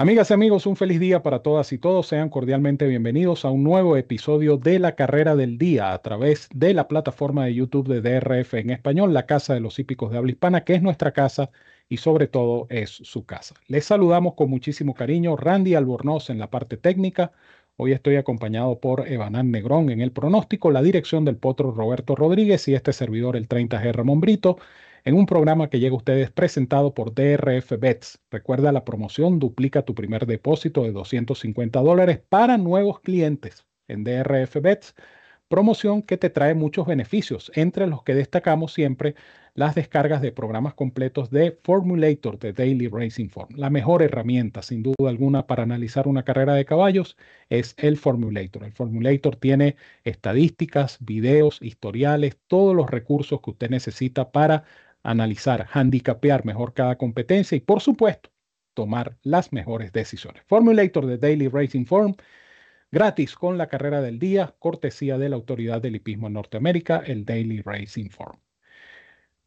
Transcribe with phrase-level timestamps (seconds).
[0.00, 2.06] Amigas y amigos, un feliz día para todas y todos.
[2.06, 6.72] Sean cordialmente bienvenidos a un nuevo episodio de la carrera del día a través de
[6.72, 10.30] la plataforma de YouTube de DRF en español, la Casa de los Hípicos de Habla
[10.30, 11.50] Hispana, que es nuestra casa
[11.86, 13.56] y sobre todo es su casa.
[13.68, 15.36] Les saludamos con muchísimo cariño.
[15.36, 17.32] Randy Albornoz en la parte técnica.
[17.76, 22.66] Hoy estoy acompañado por Evanán Negrón en el pronóstico, la dirección del potro Roberto Rodríguez
[22.68, 24.56] y este servidor, el 30G Ramón Brito
[25.04, 28.20] en un programa que llega a ustedes presentado por DRF Bets.
[28.30, 34.56] Recuerda la promoción, duplica tu primer depósito de 250 dólares para nuevos clientes en DRF
[34.60, 34.94] Bets.
[35.48, 39.16] Promoción que te trae muchos beneficios, entre los que destacamos siempre
[39.54, 43.56] las descargas de programas completos de Formulator de Daily Racing Form.
[43.56, 47.16] La mejor herramienta, sin duda alguna, para analizar una carrera de caballos
[47.48, 48.62] es el Formulator.
[48.62, 49.74] El Formulator tiene
[50.04, 54.64] estadísticas, videos, historiales, todos los recursos que usted necesita para
[55.02, 58.30] analizar, handicapear mejor cada competencia y, por supuesto,
[58.74, 60.42] tomar las mejores decisiones.
[60.46, 62.14] Formulator de Daily Racing Form,
[62.90, 67.24] gratis con la carrera del día, cortesía de la Autoridad del Hipismo en Norteamérica, el
[67.24, 68.38] Daily Racing Form.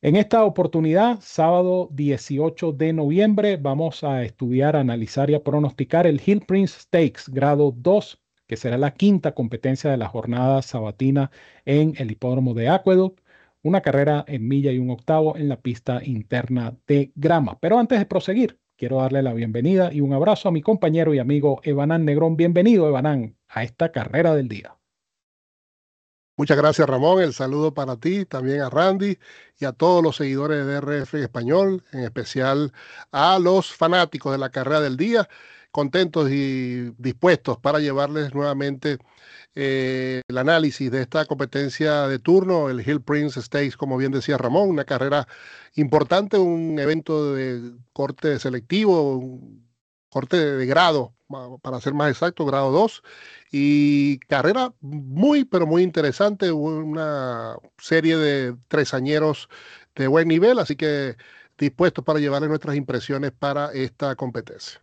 [0.01, 6.21] En esta oportunidad, sábado 18 de noviembre, vamos a estudiar, analizar y a pronosticar el
[6.25, 11.31] Hill Prince Stakes grado 2, que será la quinta competencia de la jornada sabatina
[11.63, 13.22] en el hipódromo de Aqueduct
[13.63, 17.57] una carrera en milla y un octavo en la pista interna de grama.
[17.59, 21.19] Pero antes de proseguir, quiero darle la bienvenida y un abrazo a mi compañero y
[21.19, 22.35] amigo Evanán Negrón.
[22.35, 24.77] Bienvenido, Evanán, a esta carrera del día.
[26.35, 27.21] Muchas gracias, Ramón.
[27.21, 29.17] El saludo para ti, también a Randy
[29.59, 32.73] y a todos los seguidores de DRF Español, en especial
[33.11, 35.29] a los fanáticos de la carrera del día,
[35.73, 38.99] contentos y dispuestos para llevarles nuevamente
[39.55, 44.37] eh, el análisis de esta competencia de turno, el Hill Prince Stakes, como bien decía
[44.37, 45.27] Ramón, una carrera
[45.75, 49.41] importante, un evento de corte selectivo,
[50.09, 51.15] corte de grado,
[51.63, 53.03] para ser más exacto, grado 2,
[53.51, 59.49] y carrera muy, pero muy interesante, una serie de tresañeros
[59.95, 61.17] de buen nivel, así que
[61.57, 64.82] dispuestos para llevarle nuestras impresiones para esta competencia.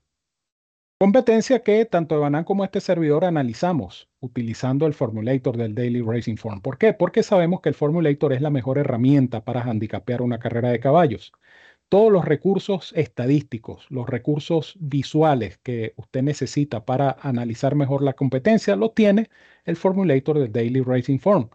[1.02, 6.60] Competencia que tanto Evanán como este servidor analizamos utilizando el formulator del Daily Racing Form.
[6.60, 6.92] ¿Por qué?
[6.92, 11.32] Porque sabemos que el formulator es la mejor herramienta para handicapear una carrera de caballos.
[11.88, 18.76] Todos los recursos estadísticos, los recursos visuales que usted necesita para analizar mejor la competencia,
[18.76, 19.30] lo tiene
[19.64, 21.48] el formulator del Daily Racing Form.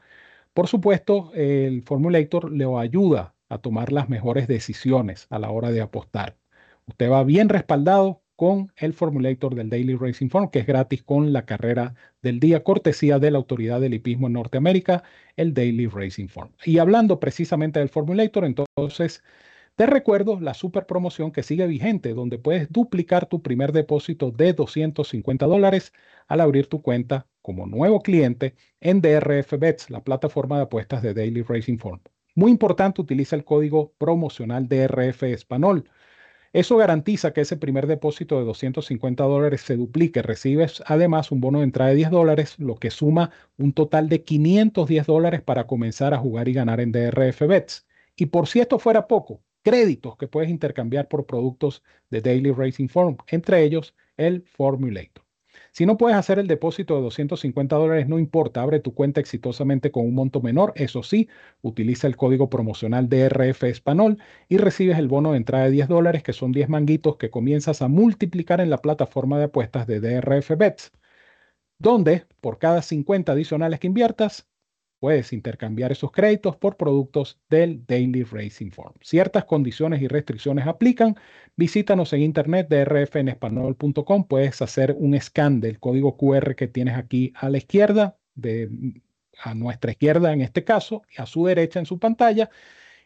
[0.55, 5.81] Por supuesto, el formulator le ayuda a tomar las mejores decisiones a la hora de
[5.81, 6.35] apostar.
[6.87, 11.33] Usted va bien respaldado con el formulator del Daily Racing Form, que es gratis con
[11.33, 15.03] la carrera del día, cortesía de la Autoridad del Hipismo en Norteamérica,
[15.35, 16.51] el Daily Racing Form.
[16.65, 19.23] Y hablando precisamente del formulator, entonces
[19.75, 24.53] te recuerdo la super promoción que sigue vigente, donde puedes duplicar tu primer depósito de
[24.53, 25.91] 250 dólares
[26.27, 31.13] al abrir tu cuenta como nuevo cliente en DRF Bets, la plataforma de apuestas de
[31.13, 32.01] Daily Racing Form.
[32.35, 35.89] Muy importante, utiliza el código promocional DRF Español
[36.55, 40.21] eso garantiza que ese primer depósito de 250 dólares se duplique.
[40.21, 44.23] Recibes además un bono de entrada de 10 dólares, lo que suma un total de
[44.23, 47.85] 510 dólares para comenzar a jugar y ganar en DRF Bets.
[48.15, 52.87] Y por si esto fuera poco, créditos que puedes intercambiar por productos de Daily Racing
[52.87, 55.24] Form, entre ellos el Formulator.
[55.75, 59.91] Si no puedes hacer el depósito de 250 dólares, no importa, abre tu cuenta exitosamente
[59.91, 60.71] con un monto menor.
[60.75, 61.27] Eso sí,
[61.61, 66.23] utiliza el código promocional DRF Español y recibes el bono de entrada de 10 dólares,
[66.23, 70.51] que son 10 manguitos que comienzas a multiplicar en la plataforma de apuestas de DRF
[70.57, 70.93] Bets,
[71.79, 74.47] donde por cada 50 adicionales que inviertas,
[74.99, 78.93] Puedes intercambiar esos créditos por productos del Daily Racing Form.
[79.01, 81.15] Ciertas condiciones y restricciones aplican.
[81.55, 84.27] Visítanos en internet de rfenespanol.com.
[84.27, 88.69] Puedes hacer un scan del código QR que tienes aquí a la izquierda, de,
[89.43, 92.49] a nuestra izquierda en este caso, y a su derecha en su pantalla.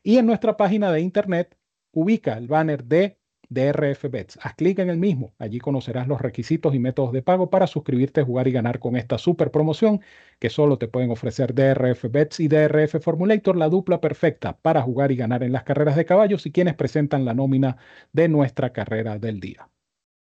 [0.03, 1.57] Y en nuestra página de internet
[1.91, 3.18] ubica el banner de
[3.49, 4.37] DRF Bets.
[4.41, 5.33] Haz clic en el mismo.
[5.39, 9.17] Allí conocerás los requisitos y métodos de pago para suscribirte, jugar y ganar con esta
[9.17, 10.01] super promoción
[10.39, 15.11] que solo te pueden ofrecer DRF Bets y DRF Formulator, la dupla perfecta para jugar
[15.11, 17.77] y ganar en las carreras de caballos y quienes presentan la nómina
[18.13, 19.69] de nuestra carrera del día.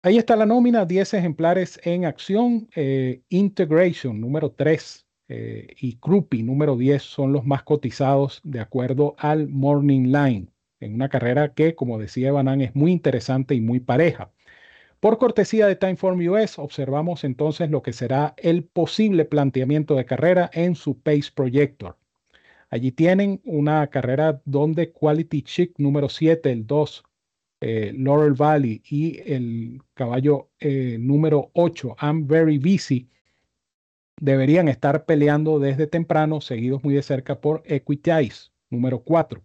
[0.02, 2.69] Ahí está la nómina, 10 ejemplares en acción.
[2.76, 9.17] Eh, Integration número 3 eh, y Krupi número 10 son los más cotizados de acuerdo
[9.19, 10.46] al Morning Line
[10.81, 14.31] en una carrera que, como decía Banan, es muy interesante y muy pareja.
[15.00, 20.50] Por cortesía de Timeform US, observamos entonces lo que será el posible planteamiento de carrera
[20.52, 21.96] en su Pace Projector.
[22.70, 27.05] Allí tienen una carrera donde Quality Chick número 7, el 2,
[27.61, 33.08] eh, Laurel Valley y el caballo eh, número 8, I'm Very Busy,
[34.20, 39.43] deberían estar peleando desde temprano, seguidos muy de cerca por Equitize, número 4.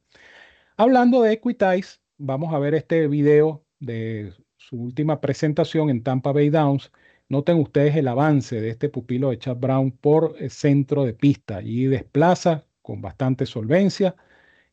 [0.82, 6.50] Hablando de Equitize, vamos a ver este video de su última presentación en Tampa Bay
[6.50, 6.92] Downs.
[7.30, 11.62] Noten ustedes el avance de este pupilo de Chad Brown por el centro de pista
[11.62, 14.16] y desplaza con bastante solvencia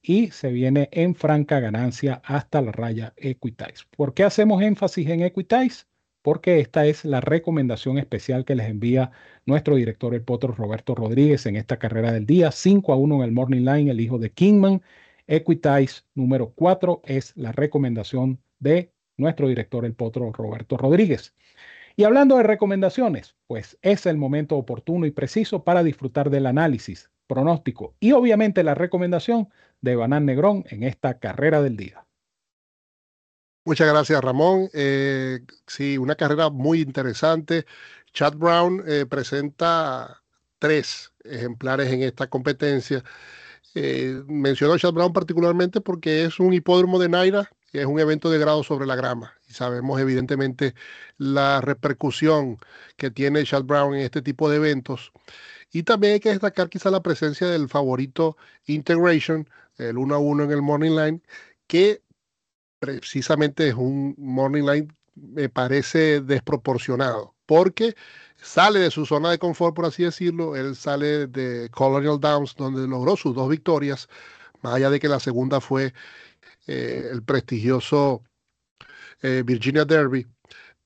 [0.00, 3.84] y se viene en franca ganancia hasta la raya Equitize.
[3.94, 5.84] ¿Por qué hacemos énfasis en Equitize?
[6.22, 9.10] Porque esta es la recomendación especial que les envía
[9.44, 12.50] nuestro director el potro Roberto Rodríguez en esta carrera del día.
[12.50, 14.80] 5 a 1 en el Morning Line, el hijo de Kingman.
[15.28, 21.34] Equitize número 4 es la recomendación de nuestro director el potro Roberto Rodríguez.
[21.96, 27.10] Y hablando de recomendaciones, pues es el momento oportuno y preciso para disfrutar del análisis,
[27.26, 29.48] pronóstico y obviamente la recomendación
[29.80, 32.06] de Banán Negrón en esta carrera del día.
[33.64, 34.70] Muchas gracias, Ramón.
[34.72, 37.66] Eh, sí, una carrera muy interesante.
[38.14, 40.22] Chad Brown eh, presenta
[40.58, 43.04] tres ejemplares en esta competencia.
[43.74, 48.30] Eh, menciono a Chad Brown particularmente porque es un hipódromo de Naira, es un evento
[48.30, 49.34] de grado sobre la grama.
[49.48, 50.74] Y sabemos evidentemente
[51.16, 52.58] la repercusión
[52.96, 55.12] que tiene Chad Brown en este tipo de eventos.
[55.70, 58.36] Y también hay que destacar quizá la presencia del favorito
[58.66, 61.22] Integration, el 1 a 1 en el Morning Line,
[61.66, 62.02] que
[62.78, 67.96] precisamente es un Morning Line, me parece desproporcionado, porque
[68.36, 72.86] sale de su zona de confort, por así decirlo, él sale de Colonial Downs, donde
[72.86, 74.08] logró sus dos victorias,
[74.62, 75.94] más allá de que la segunda fue
[76.66, 78.22] eh, el prestigioso
[79.22, 80.26] eh, Virginia Derby,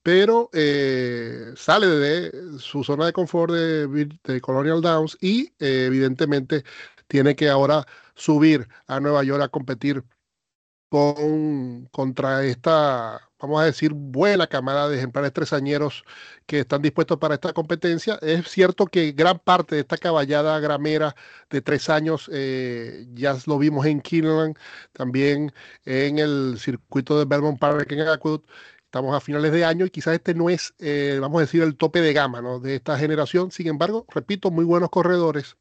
[0.04, 6.64] pero eh, sale de su zona de confort de, Colonial Downs y evidentemente
[7.08, 10.04] tiene que ahora subir a Nueva York a competir
[10.92, 16.04] con, contra esta, vamos a decir, buena camada de ejemplares tresañeros
[16.44, 18.18] que están dispuestos para esta competencia.
[18.20, 21.16] Es cierto que gran parte de esta caballada gramera
[21.48, 24.54] de tres años eh, ya lo vimos en Kinlan,
[24.92, 25.54] también
[25.86, 28.46] en el circuito de Belmont Park en Aqueduct.
[28.84, 31.76] Estamos a finales de año y quizás este no es, eh, vamos a decir, el
[31.76, 33.50] tope de gama de esta generación.
[33.50, 35.56] Sin embargo, repito, muy buenos corredores.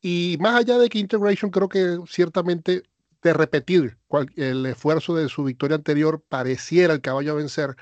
[0.00, 2.84] Y más allá de que Integration creo que ciertamente
[3.22, 3.98] de repetir
[4.36, 7.76] el esfuerzo de su victoria anterior pareciera el caballo a vencer,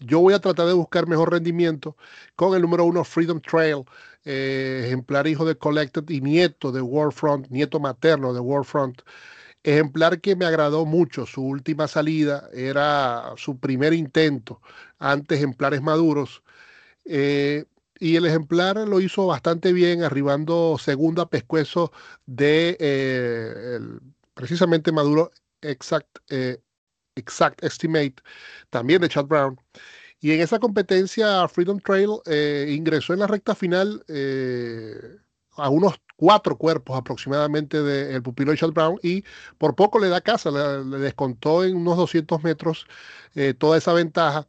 [0.00, 1.96] yo voy a tratar de buscar mejor rendimiento
[2.34, 3.84] con el número uno Freedom Trail,
[4.24, 9.02] eh, ejemplar hijo de Collected y nieto de Warfront, nieto materno de Warfront.
[9.62, 14.62] Ejemplar que me agradó mucho, su última salida era su primer intento
[14.98, 16.42] ante ejemplares maduros.
[17.04, 17.66] Eh,
[17.98, 21.92] y el ejemplar lo hizo bastante bien, arribando segundo a pescuezo
[22.26, 23.80] de eh,
[24.40, 25.30] precisamente Maduro
[25.62, 26.58] Exact, eh,
[27.14, 28.16] exact Estimate,
[28.70, 29.60] también de Chad Brown.
[30.20, 35.18] Y en esa competencia, Freedom Trail eh, ingresó en la recta final eh,
[35.56, 39.24] a unos cuatro cuerpos aproximadamente del pupilo de Chad Brown y
[39.58, 42.86] por poco le da casa, le, le descontó en unos 200 metros
[43.58, 44.46] toda esa ventaja.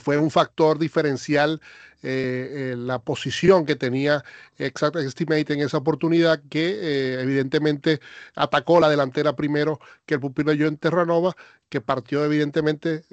[0.00, 1.60] Fue un factor diferencial
[2.06, 4.22] eh, eh, la posición que tenía
[4.58, 7.98] Exact Estimate en esa oportunidad, que eh, evidentemente
[8.34, 11.34] atacó la delantera primero que el pupilo Joan Terranova,
[11.70, 13.04] que partió evidentemente,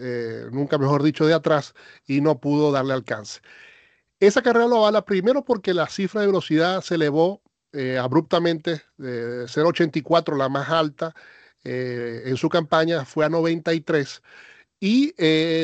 [0.52, 1.74] nunca mejor dicho, de atrás
[2.06, 3.40] y no pudo darle alcance.
[4.20, 7.42] Esa carrera lo avala primero porque la cifra de velocidad se elevó
[8.00, 11.16] abruptamente de 0.84, la más alta
[11.64, 14.22] en su campaña, fue a 93.
[14.80, 15.14] Y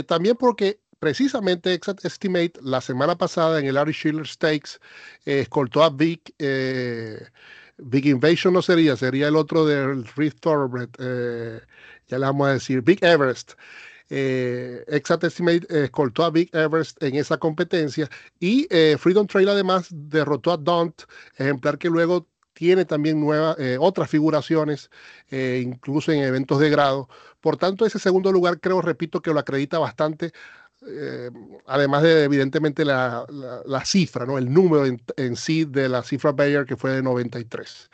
[0.04, 4.80] también porque precisamente Exact Estimate la semana pasada en el Ari Schiller Stakes
[5.25, 7.27] eh, escoltó a Big, eh,
[7.77, 11.62] Invasion no sería, sería el otro del Rift Thoroughbred, eh,
[12.08, 13.54] ya le vamos a decir, Big Everest.
[14.10, 18.66] Exact Estimate escoltó a Big Everest en esa competencia y
[18.98, 21.01] Freedom Trail además derrotó a Daunt,
[21.36, 24.89] ejemplar que luego tiene también nuevas, otras figuraciones,
[25.30, 27.10] incluso en eventos de grado.
[27.42, 30.32] Por tanto, ese segundo lugar creo, repito, que lo acredita bastante
[30.86, 31.31] eh,
[31.65, 33.25] además de evidentemente la,
[33.86, 34.38] cifra, ¿no?
[34.38, 37.89] el número en, sí de la cifra Bayer que fue de 93.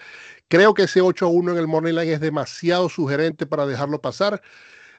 [0.50, 4.42] Creo que ese 8-1 en el Morning Line es demasiado sugerente para dejarlo pasar,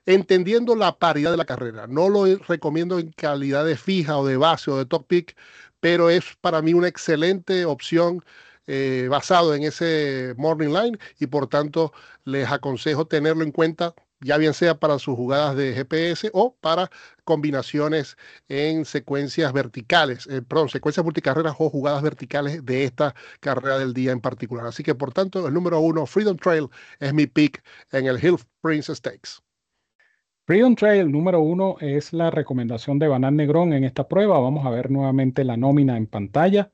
[0.07, 1.87] entendiendo la paridad de la carrera.
[1.87, 5.37] No lo recomiendo en calidad de fija o de base o de top pick,
[5.81, 8.25] pero es para mí una excelente opción
[8.67, 11.93] eh, basado en ese Morning Line y por tanto
[12.25, 16.91] les aconsejo tenerlo en cuenta ya bien sea para sus jugadas de GPS o para
[17.25, 18.17] combinaciones
[18.49, 24.13] en secuencias verticales, eh, perdón, secuencias multicarreras o jugadas verticales de esta carrera del día
[24.13, 24.67] en particular.
[24.67, 26.69] Así que, por tanto, el número uno, Freedom Trail,
[27.01, 27.63] es mi pick
[27.93, 29.43] en el Hill Prince Stakes.
[30.47, 34.39] Freedom Trail número uno es la recomendación de Banal Negrón en esta prueba.
[34.41, 36.73] Vamos a ver nuevamente la nómina en pantalla.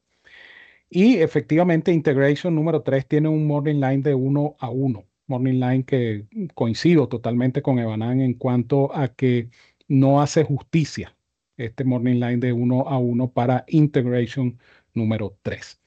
[0.89, 5.10] Y efectivamente, Integration número 3 tiene un morning line de 1 a 1.
[5.31, 9.49] Morning line que coincido totalmente con Evanan en cuanto a que
[9.87, 11.17] no hace justicia
[11.57, 14.59] este morning line de 1 a 1 para Integration
[14.93, 15.81] número 3.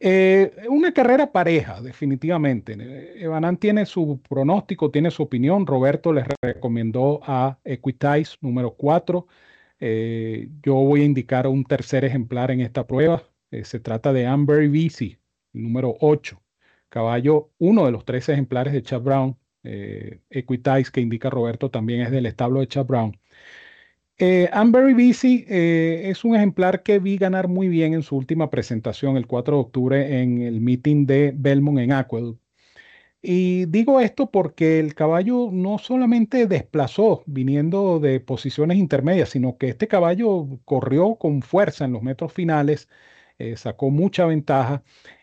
[0.00, 3.22] Eh, una carrera pareja, definitivamente.
[3.22, 5.64] Evanan tiene su pronóstico, tiene su opinión.
[5.64, 9.28] Roberto les recomendó a Equitize número 4.
[9.78, 13.22] Eh, yo voy a indicar un tercer ejemplar en esta prueba.
[13.52, 15.20] Eh, se trata de Amber BC,
[15.52, 16.42] número 8.
[16.92, 19.36] Caballo, uno de los tres ejemplares de Chad Brown.
[20.30, 23.16] Equitize, que indica Roberto, también es del establo de Chad Brown.
[24.18, 28.50] Eh, Amberry BC eh, es un ejemplar que vi ganar muy bien en su última
[28.50, 32.40] presentación el 4 de octubre en el meeting de Belmont en Aqueduct.
[33.22, 39.68] Y digo esto porque el caballo no solamente desplazó viniendo de posiciones intermedias, sino que
[39.70, 42.88] este caballo corrió con fuerza en los metros finales,
[43.38, 44.82] eh, sacó mucha ventaja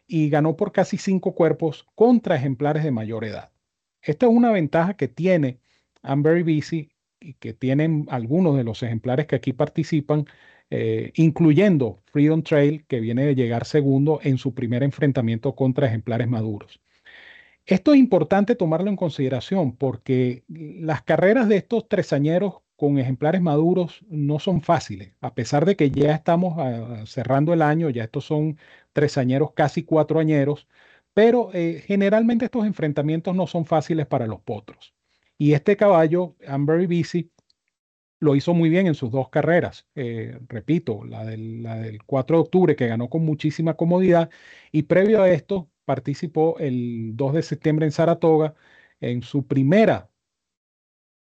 [0.09, 3.51] y ganó por casi cinco cuerpos contra ejemplares de mayor edad.
[4.01, 5.59] Esta es una ventaja que tiene
[6.01, 6.89] Amberry BC
[7.19, 10.25] y que tienen algunos de los ejemplares que aquí participan,
[10.71, 16.27] eh, incluyendo Freedom Trail, que viene de llegar segundo en su primer enfrentamiento contra ejemplares
[16.27, 16.81] maduros.
[17.67, 24.03] Esto es importante tomarlo en consideración porque las carreras de estos tresañeros con ejemplares maduros
[24.09, 28.25] no son fáciles, a pesar de que ya estamos ah, cerrando el año, ya estos
[28.25, 28.57] son
[28.99, 30.67] tresañeros casi cuatro añeros,
[31.13, 34.93] pero eh, generalmente estos enfrentamientos no son fáciles para los potros.
[35.37, 37.29] Y este caballo, Amber BC,
[38.19, 39.87] lo hizo muy bien en sus dos carreras.
[39.95, 44.29] Eh, repito, la del, la del 4 de octubre, que ganó con muchísima comodidad,
[44.71, 48.55] y previo a esto participó el 2 de septiembre en Saratoga
[48.99, 50.08] en su primera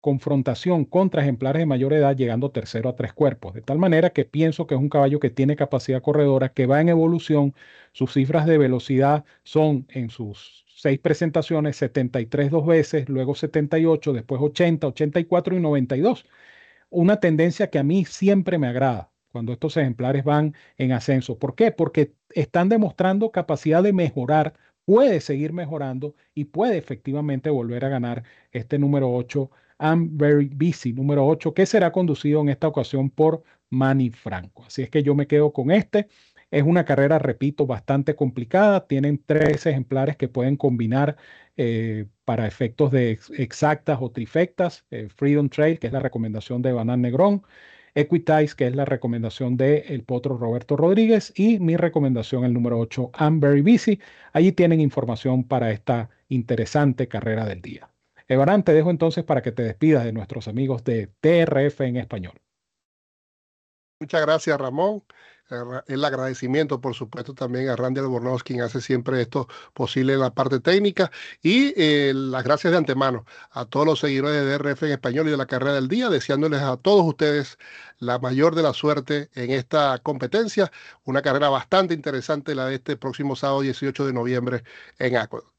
[0.01, 3.53] confrontación contra ejemplares de mayor edad, llegando tercero a tres cuerpos.
[3.53, 6.81] De tal manera que pienso que es un caballo que tiene capacidad corredora, que va
[6.81, 7.53] en evolución.
[7.91, 14.41] Sus cifras de velocidad son en sus seis presentaciones, 73 dos veces, luego 78, después
[14.41, 16.25] 80, 84 y 92.
[16.89, 21.37] Una tendencia que a mí siempre me agrada cuando estos ejemplares van en ascenso.
[21.37, 21.71] ¿Por qué?
[21.71, 24.53] Porque están demostrando capacidad de mejorar,
[24.85, 30.93] puede seguir mejorando y puede efectivamente volver a ganar este número 8, I'm Very Busy,
[30.93, 34.63] número 8, que será conducido en esta ocasión por Manny Franco.
[34.65, 36.07] Así es que yo me quedo con este.
[36.51, 38.87] Es una carrera, repito, bastante complicada.
[38.87, 41.15] Tienen tres ejemplares que pueden combinar
[41.57, 44.85] eh, para efectos de exactas o trifectas.
[44.91, 47.43] Eh, Freedom Trail, que es la recomendación de Banan Negrón.
[47.95, 51.33] Equitize, que es la recomendación del el potro Roberto Rodríguez.
[51.35, 53.99] Y mi recomendación, el número 8, I'm Very Busy.
[54.33, 57.89] Allí tienen información para esta interesante carrera del día.
[58.29, 62.39] Evarán, te dejo entonces para que te despidas de nuestros amigos de TRF en español.
[63.99, 65.03] Muchas gracias, Ramón
[65.87, 70.33] el agradecimiento, por supuesto, también a Randy Albornoz, quien hace siempre esto posible en la
[70.33, 74.91] parte técnica, y eh, las gracias de antemano a todos los seguidores de DRF en
[74.91, 77.57] español y de la carrera del día, deseándoles a todos ustedes
[77.97, 80.71] la mayor de la suerte en esta competencia,
[81.03, 84.63] una carrera bastante interesante, la de este próximo sábado 18 de noviembre
[84.99, 85.58] en Aqueduct.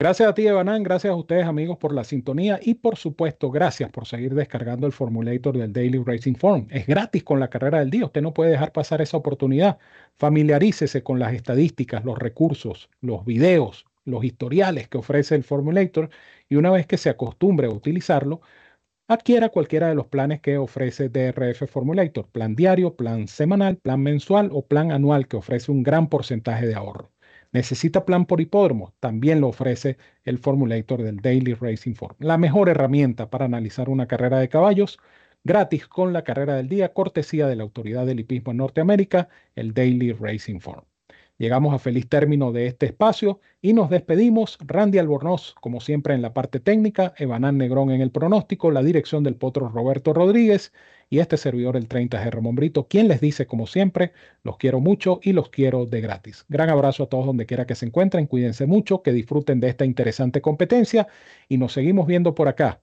[0.00, 0.84] Gracias a ti, Evanán.
[0.84, 4.92] Gracias a ustedes, amigos, por la sintonía y, por supuesto, gracias por seguir descargando el
[4.92, 6.68] formulator del Daily Racing Forum.
[6.70, 8.04] Es gratis con la carrera del día.
[8.04, 9.78] Usted no puede dejar pasar esa oportunidad.
[10.14, 16.10] Familiarícese con las estadísticas, los recursos, los videos, los historiales que ofrece el formulator
[16.48, 18.40] y una vez que se acostumbre a utilizarlo,
[19.08, 24.50] adquiera cualquiera de los planes que ofrece DRF Formulator, plan diario, plan semanal, plan mensual
[24.52, 27.10] o plan anual que ofrece un gran porcentaje de ahorro.
[27.52, 28.94] ¿Necesita plan por hipódromo?
[29.00, 32.14] También lo ofrece el Formulator del Daily Racing Form.
[32.18, 34.98] La mejor herramienta para analizar una carrera de caballos,
[35.44, 39.72] gratis con la carrera del día, cortesía de la Autoridad del Hipismo en Norteamérica, el
[39.72, 40.84] Daily Racing Form.
[41.38, 44.58] Llegamos a feliz término de este espacio y nos despedimos.
[44.60, 49.22] Randy Albornoz, como siempre en la parte técnica, Evanán Negrón en el pronóstico, la dirección
[49.22, 50.72] del potro Roberto Rodríguez
[51.10, 54.12] y este servidor el 30G Ramón Brito, quien les dice como siempre,
[54.42, 56.44] los quiero mucho y los quiero de gratis.
[56.48, 59.84] Gran abrazo a todos donde quiera que se encuentren, cuídense mucho, que disfruten de esta
[59.84, 61.08] interesante competencia
[61.48, 62.82] y nos seguimos viendo por acá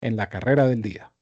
[0.00, 1.12] en la carrera del día.